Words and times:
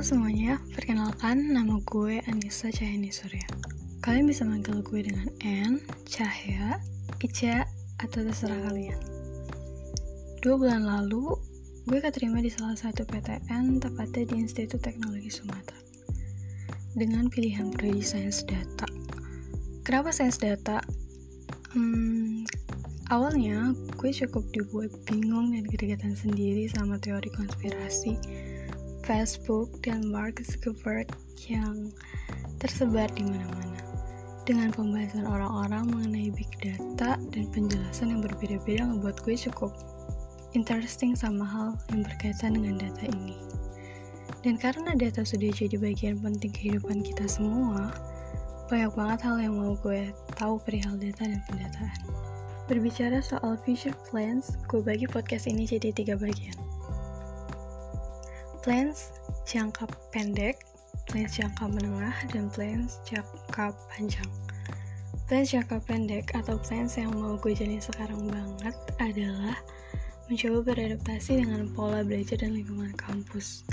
Semuanya, 0.00 0.56
perkenalkan 0.72 1.52
nama 1.52 1.76
gue 1.84 2.24
Anissa 2.24 2.72
Cahyani 2.72 3.12
Surya. 3.12 3.44
Kalian 4.00 4.32
bisa 4.32 4.48
manggil 4.48 4.80
gue 4.80 5.04
dengan 5.04 5.28
N, 5.44 5.76
Cahya, 6.08 6.80
Ica, 7.20 7.68
atau 8.00 8.24
terserah 8.24 8.64
kalian. 8.64 8.96
Dua 10.40 10.56
bulan 10.56 10.88
lalu, 10.88 11.36
gue 11.84 12.00
keterima 12.00 12.40
di 12.40 12.48
salah 12.48 12.80
satu 12.80 13.04
PTN 13.04 13.84
tepatnya 13.84 14.24
di 14.24 14.40
Institut 14.40 14.80
Teknologi 14.80 15.28
Sumatera. 15.28 15.76
Dengan 16.96 17.28
pilihan 17.28 17.68
prodi 17.68 18.00
sains 18.00 18.40
data. 18.48 18.88
Kenapa 19.84 20.16
sains 20.16 20.40
data? 20.40 20.80
Hmm, 21.76 22.48
awalnya 23.12 23.76
gue 24.00 24.10
cukup 24.16 24.48
dibuat 24.56 24.96
bingung 25.04 25.52
dan 25.52 25.68
kegiatan 25.68 26.16
sendiri 26.16 26.72
sama 26.72 26.96
teori 26.96 27.28
konspirasi 27.36 28.16
Facebook 29.10 29.74
dan 29.82 30.06
Mark 30.06 30.38
Zuckerberg 30.38 31.10
yang 31.50 31.90
tersebar 32.62 33.10
di 33.18 33.26
mana-mana. 33.26 33.82
Dengan 34.46 34.70
pembahasan 34.70 35.26
orang-orang 35.26 35.90
mengenai 35.90 36.30
big 36.30 36.46
data 36.62 37.18
dan 37.34 37.44
penjelasan 37.50 38.14
yang 38.14 38.22
berbeda-beda 38.22 38.86
membuat 38.86 39.18
gue 39.26 39.34
cukup 39.34 39.74
interesting 40.54 41.18
sama 41.18 41.42
hal 41.42 41.74
yang 41.90 42.06
berkaitan 42.06 42.54
dengan 42.54 42.78
data 42.78 43.10
ini. 43.10 43.34
Dan 44.46 44.54
karena 44.54 44.94
data 44.94 45.26
sudah 45.26 45.50
jadi 45.50 45.74
bagian 45.74 46.22
penting 46.22 46.54
kehidupan 46.54 47.02
kita 47.02 47.26
semua, 47.26 47.90
banyak 48.70 48.94
banget 48.94 49.26
hal 49.26 49.42
yang 49.42 49.58
mau 49.58 49.74
gue 49.82 50.14
tahu 50.38 50.62
perihal 50.62 50.94
data 50.94 51.26
dan 51.26 51.42
pendataan. 51.50 51.98
Berbicara 52.70 53.18
soal 53.18 53.58
future 53.66 53.98
plans, 54.06 54.54
gue 54.70 54.78
bagi 54.78 55.10
podcast 55.10 55.50
ini 55.50 55.66
jadi 55.66 55.90
tiga 55.90 56.14
bagian 56.14 56.69
plans 58.60 59.16
jangka 59.48 59.88
pendek, 60.12 60.60
plans 61.08 61.32
jangka 61.32 61.64
menengah, 61.64 62.12
dan 62.28 62.52
plans 62.52 63.00
jangka 63.08 63.72
panjang. 63.88 64.28
Plans 65.24 65.48
jangka 65.48 65.80
pendek 65.88 66.36
atau 66.36 66.60
plans 66.60 67.00
yang 67.00 67.16
mau 67.16 67.40
gue 67.40 67.56
jalani 67.56 67.80
sekarang 67.80 68.28
banget 68.28 68.76
adalah 69.00 69.56
mencoba 70.28 70.74
beradaptasi 70.74 71.40
dengan 71.40 71.72
pola 71.72 72.04
belajar 72.04 72.36
dan 72.36 72.52
lingkungan 72.52 72.92
kampus. 73.00 73.64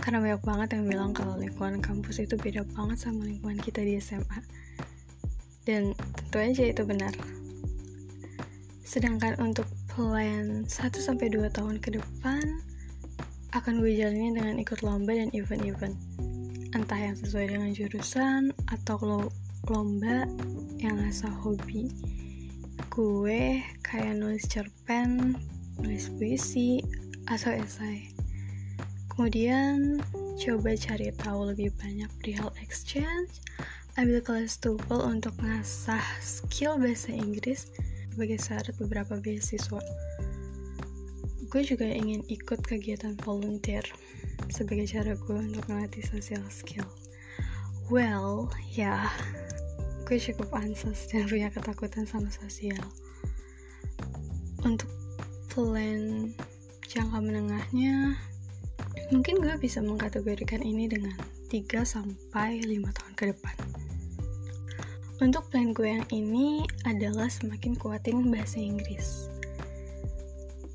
Karena 0.00 0.22
banyak 0.22 0.42
banget 0.46 0.68
yang 0.78 0.84
bilang 0.88 1.10
kalau 1.12 1.36
lingkungan 1.36 1.82
kampus 1.82 2.22
itu 2.24 2.38
beda 2.38 2.64
banget 2.72 3.02
sama 3.02 3.26
lingkungan 3.26 3.58
kita 3.60 3.82
di 3.82 3.98
SMA. 3.98 4.40
Dan 5.66 5.92
tentu 5.92 6.38
aja 6.40 6.64
itu 6.70 6.82
benar. 6.86 7.12
Sedangkan 8.86 9.36
untuk 9.42 9.68
plan 9.92 10.64
1-2 10.64 11.50
tahun 11.52 11.76
ke 11.82 12.00
depan, 12.00 12.69
akan 13.50 13.82
gue 13.82 13.98
jalani 13.98 14.30
dengan 14.30 14.56
ikut 14.62 14.80
lomba 14.86 15.10
dan 15.10 15.30
event-event. 15.34 15.96
Entah 16.70 17.00
yang 17.00 17.18
sesuai 17.18 17.50
dengan 17.50 17.70
jurusan 17.74 18.54
atau 18.70 18.96
lo 19.02 19.20
lomba 19.66 20.26
yang 20.78 20.96
asal 21.02 21.30
hobi. 21.42 21.90
Gue 22.88 23.58
kayak 23.82 24.22
nulis 24.22 24.46
cerpen 24.46 25.34
nulis 25.82 26.12
puisi 26.14 26.84
atau 27.26 27.50
esai. 27.56 28.12
Kemudian 29.10 30.00
coba 30.40 30.76
cari 30.76 31.10
tahu 31.18 31.52
lebih 31.52 31.74
banyak 31.80 32.08
perihal 32.22 32.52
exchange. 32.62 33.42
Ambil 33.98 34.22
kelas 34.22 34.56
TOEFL 34.62 35.02
untuk 35.02 35.34
ngasah 35.42 36.00
skill 36.22 36.78
bahasa 36.78 37.10
Inggris 37.10 37.68
sebagai 38.14 38.38
syarat 38.38 38.72
beberapa 38.78 39.18
beasiswa 39.18 39.82
gue 41.50 41.66
juga 41.66 41.82
ingin 41.82 42.22
ikut 42.30 42.62
kegiatan 42.62 43.18
volunteer 43.26 43.82
sebagai 44.54 44.86
cara 44.86 45.18
gue 45.18 45.34
untuk 45.34 45.66
melatih 45.66 46.06
social 46.06 46.46
skill. 46.46 46.86
Well, 47.90 48.54
ya, 48.70 49.10
gue 50.06 50.14
cukup 50.14 50.54
ansos 50.54 51.10
dan 51.10 51.26
punya 51.26 51.50
ketakutan 51.50 52.06
sama 52.06 52.30
sosial. 52.30 52.78
Untuk 54.62 54.86
plan 55.50 56.30
jangka 56.86 57.18
menengahnya, 57.18 58.14
mungkin 59.10 59.42
gue 59.42 59.58
bisa 59.58 59.82
mengkategorikan 59.82 60.62
ini 60.62 60.86
dengan 60.86 61.18
3 61.50 61.66
sampai 61.82 62.62
5 62.62 62.94
tahun 62.94 63.12
ke 63.18 63.24
depan. 63.34 63.56
Untuk 65.18 65.50
plan 65.50 65.74
gue 65.74 65.98
yang 65.98 66.06
ini 66.14 66.62
adalah 66.86 67.26
semakin 67.26 67.74
kuatin 67.74 68.30
bahasa 68.30 68.62
Inggris 68.62 69.39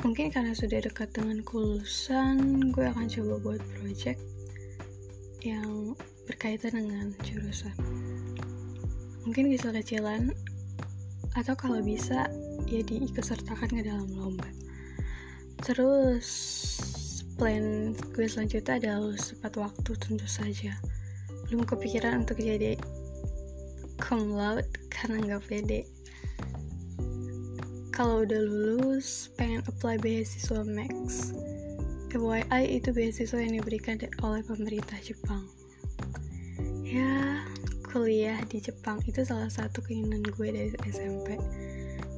mungkin 0.00 0.32
karena 0.32 0.56
sudah 0.56 0.80
dekat 0.80 1.12
dengan 1.12 1.44
kelulusan 1.44 2.72
gue 2.72 2.88
akan 2.88 3.04
coba 3.04 3.34
buat 3.44 3.62
project 3.76 4.20
yang 5.44 5.92
berkaitan 6.24 6.76
dengan 6.76 7.12
jurusan. 7.24 7.72
Mungkin 9.28 9.52
kecil-kecilan 9.52 10.32
atau 11.36 11.54
kalau 11.54 11.84
bisa 11.84 12.32
ya 12.64 12.80
diikutsertakan 12.80 13.68
ke 13.68 13.82
dalam 13.84 14.08
lomba. 14.16 14.48
Terus 15.60 16.28
plan 17.36 17.92
gue 18.16 18.24
selanjutnya 18.24 18.80
adalah 18.80 19.16
sempat 19.20 19.52
waktu 19.60 19.90
tentu 20.00 20.24
saja. 20.24 20.72
Belum 21.48 21.64
kepikiran 21.68 22.24
untuk 22.24 22.40
jadi 22.40 22.80
cum 24.00 24.32
laude 24.32 24.68
karena 24.88 25.20
nggak 25.20 25.44
pede 25.44 25.84
kalau 28.00 28.24
udah 28.24 28.40
lulus 28.40 29.28
pengen 29.36 29.60
apply 29.68 30.00
beasiswa 30.00 30.64
Max. 30.64 31.36
FYI 32.08 32.80
itu 32.80 32.96
beasiswa 32.96 33.36
yang 33.36 33.60
diberikan 33.60 34.00
oleh 34.24 34.40
pemerintah 34.40 34.96
Jepang. 35.04 35.44
Ya 36.80 37.44
kuliah 37.92 38.40
di 38.48 38.64
Jepang 38.64 39.04
itu 39.04 39.20
salah 39.20 39.52
satu 39.52 39.84
keinginan 39.84 40.24
gue 40.24 40.48
dari 40.48 40.72
SMP 40.88 41.36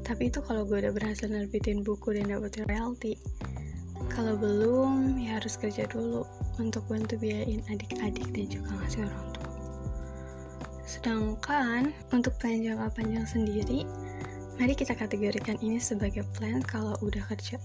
tapi 0.06 0.30
itu 0.30 0.38
kalau 0.46 0.62
gue 0.62 0.86
udah 0.86 0.94
berhasil 0.94 1.26
nerbitin 1.26 1.82
buku 1.82 2.14
dan 2.14 2.30
dapetin 2.30 2.62
royalty 2.70 3.18
kalau 4.06 4.38
belum 4.38 5.18
ya 5.18 5.42
harus 5.42 5.58
kerja 5.58 5.90
dulu 5.90 6.22
untuk 6.62 6.86
bantu 6.86 7.18
biayain 7.18 7.58
adik-adik 7.66 8.30
dan 8.30 8.46
juga 8.46 8.70
ngasih 8.78 9.02
orang 9.02 9.26
tua. 9.34 9.50
Sedangkan 10.86 11.82
untuk 12.14 12.38
plan 12.38 12.62
jangka 12.62 12.86
panjang 12.94 13.26
sendiri 13.26 13.82
Mari 14.60 14.76
kita 14.76 14.92
kategorikan 14.92 15.56
ini 15.64 15.80
sebagai 15.80 16.28
plan 16.36 16.60
kalau 16.60 16.92
udah 17.00 17.24
kerja. 17.32 17.56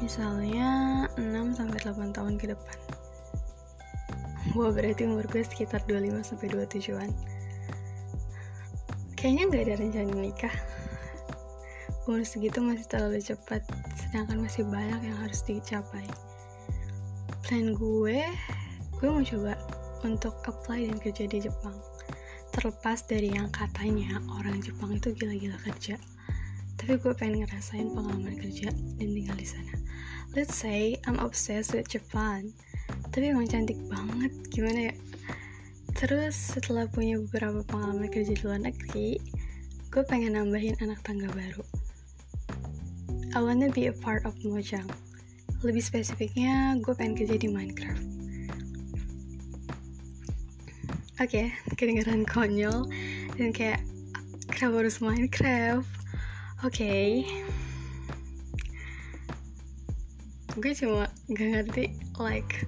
Misalnya 0.00 1.04
6-8 1.20 2.16
tahun 2.16 2.34
ke 2.40 2.56
depan. 2.56 2.78
Wah 4.56 4.72
berarti 4.72 5.04
umur 5.04 5.28
gue 5.28 5.44
sekitar 5.44 5.84
25-27an. 5.84 7.12
Kayaknya 9.12 9.42
gak 9.52 9.64
ada 9.68 9.74
rencana 9.76 10.12
nikah. 10.16 10.56
Umur 12.08 12.24
segitu 12.24 12.64
masih 12.64 12.88
terlalu 12.88 13.20
cepat, 13.20 13.60
sedangkan 14.00 14.40
masih 14.40 14.64
banyak 14.64 15.04
yang 15.04 15.18
harus 15.20 15.44
dicapai. 15.44 16.08
Plan 17.44 17.76
gue, 17.76 18.24
gue 18.96 19.08
mau 19.12 19.20
coba 19.20 19.52
untuk 20.00 20.32
apply 20.48 20.88
dan 20.88 20.96
kerja 20.96 21.28
di 21.28 21.44
Jepang 21.44 21.89
terlepas 22.60 23.08
dari 23.08 23.32
yang 23.32 23.48
katanya 23.48 24.20
orang 24.36 24.60
Jepang 24.60 24.92
itu 24.92 25.16
gila-gila 25.16 25.56
kerja. 25.64 25.96
Tapi 26.76 27.00
gue 27.00 27.16
pengen 27.16 27.48
ngerasain 27.48 27.88
pengalaman 27.88 28.36
kerja 28.36 28.68
dan 29.00 29.08
tinggal 29.16 29.32
di 29.32 29.48
sana. 29.48 29.72
Let's 30.36 30.60
say 30.60 31.00
I'm 31.08 31.16
obsessed 31.16 31.72
with 31.72 31.88
Japan 31.88 32.52
tapi 33.08 33.32
emang 33.32 33.48
cantik 33.48 33.80
banget 33.88 34.28
gimana 34.52 34.92
ya? 34.92 34.94
Terus 35.96 36.36
setelah 36.36 36.84
punya 36.84 37.16
beberapa 37.16 37.64
pengalaman 37.64 38.12
kerja 38.12 38.36
di 38.36 38.42
luar 38.44 38.60
negeri 38.60 39.16
gue 39.88 40.02
pengen 40.04 40.36
nambahin 40.36 40.76
anak 40.84 41.00
tangga 41.00 41.32
baru. 41.32 41.64
I 43.32 43.40
wanna 43.40 43.72
be 43.72 43.88
a 43.88 43.96
part 44.04 44.28
of 44.28 44.36
Mojang. 44.44 44.86
Lebih 45.64 45.80
spesifiknya 45.80 46.76
gue 46.76 46.92
pengen 46.92 47.16
kerja 47.16 47.40
di 47.40 47.48
Minecraft 47.48 48.19
oke 51.20 51.28
okay, 51.28 51.52
kedengeran 51.76 52.24
konyol 52.24 52.88
dan 53.36 53.52
kayak 53.52 53.84
kenapa 54.48 54.82
harus 54.82 55.04
Minecraft 55.04 55.84
oke. 56.64 56.72
Okay. 56.72 57.28
gue 60.58 60.72
cuma 60.74 61.06
gak 61.30 61.48
ngerti 61.52 61.94
like 62.18 62.66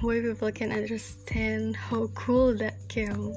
why 0.00 0.16
people 0.22 0.48
can 0.48 0.72
understand 0.72 1.76
how 1.76 2.08
cool 2.16 2.56
that 2.56 2.78
game 2.88 3.36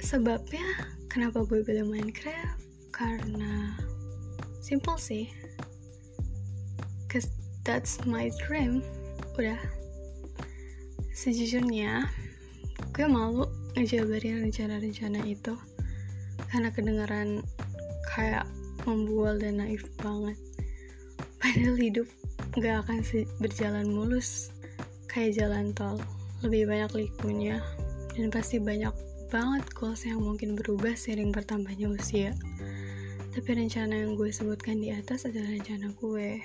sebabnya 0.00 0.64
kenapa 1.12 1.44
gue 1.44 1.60
pilih 1.66 1.84
Minecraft 1.90 2.58
karena 2.94 3.74
simple 4.62 5.00
sih. 5.00 5.26
Cause 7.10 7.26
that's 7.66 7.98
my 8.06 8.30
dream. 8.46 8.86
Udah. 9.34 9.58
Sejujurnya 11.10 12.06
gue 13.00 13.08
malu 13.08 13.48
ngejabarin 13.80 14.44
rencana-rencana 14.44 15.24
itu 15.24 15.56
karena 16.52 16.68
kedengaran 16.68 17.40
kayak 18.12 18.44
membual 18.84 19.40
dan 19.40 19.64
naif 19.64 19.88
banget 20.04 20.36
padahal 21.40 21.80
hidup 21.80 22.04
gak 22.60 22.84
akan 22.84 23.00
berjalan 23.40 23.88
mulus 23.88 24.52
kayak 25.08 25.32
jalan 25.32 25.74
tol, 25.74 25.96
lebih 26.44 26.70
banyak 26.70 27.08
likunya, 27.08 27.58
dan 28.14 28.30
pasti 28.30 28.62
banyak 28.62 28.94
banget 29.26 29.66
goals 29.74 30.06
yang 30.06 30.22
mungkin 30.22 30.54
berubah 30.54 30.94
seiring 30.94 31.34
bertambahnya 31.34 31.90
usia. 31.90 32.30
Tapi 33.34 33.48
rencana 33.58 34.06
yang 34.06 34.14
gue 34.14 34.30
sebutkan 34.30 34.78
di 34.78 34.94
atas 34.94 35.26
adalah 35.26 35.50
rencana 35.50 35.90
gue. 35.98 36.38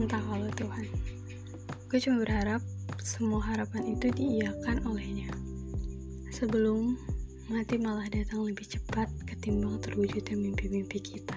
Entah 0.00 0.22
kalau 0.24 0.48
Tuhan. 0.56 0.86
Gue 1.92 1.98
cuma 2.00 2.24
berharap 2.24 2.64
semua 3.02 3.40
harapan 3.42 3.96
itu 3.96 4.12
diiyakan 4.12 4.84
olehnya. 4.86 5.32
Sebelum 6.30 6.94
mati 7.50 7.76
malah 7.76 8.06
datang 8.06 8.46
lebih 8.46 8.64
cepat 8.64 9.10
ketimbang 9.26 9.82
terwujudnya 9.82 10.38
mimpi-mimpi 10.38 11.02
kita. 11.02 11.36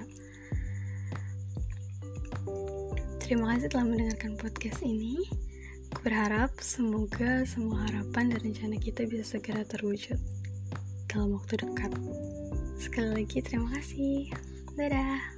Terima 3.23 3.55
kasih 3.55 3.73
telah 3.73 3.87
mendengarkan 3.89 4.37
podcast 4.37 4.85
ini. 4.85 5.17
Aku 5.89 6.05
berharap 6.05 6.53
semoga 6.61 7.47
semua 7.49 7.89
harapan 7.89 8.29
dan 8.29 8.39
rencana 8.45 8.77
kita 8.77 9.09
bisa 9.09 9.37
segera 9.37 9.65
terwujud 9.65 10.21
dalam 11.09 11.33
waktu 11.33 11.65
dekat. 11.65 11.93
Sekali 12.77 13.23
lagi 13.23 13.41
terima 13.41 13.73
kasih. 13.73 14.29
Dadah. 14.77 15.32